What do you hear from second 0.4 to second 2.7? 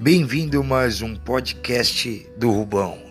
a mais um podcast do